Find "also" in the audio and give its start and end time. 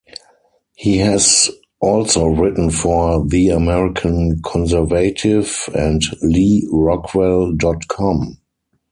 1.79-2.25